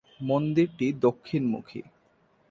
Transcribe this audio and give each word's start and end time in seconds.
মন্দিরটি 0.21 0.87
দক্ষিণমুখী। 1.01 1.81